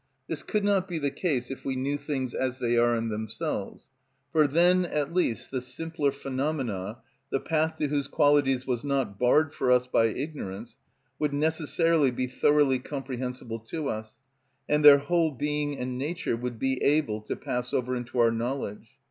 [0.27, 3.91] This could not be the case if we knew things as they are in themselves;
[4.31, 6.97] for then at least the simpler phenomena,
[7.29, 10.79] the path to whose qualities was not barred for us by ignorance,
[11.19, 14.17] would necessarily be thoroughly comprehensible to us,
[14.67, 18.95] and their whole being and nature would be able to pass over into our knowledge.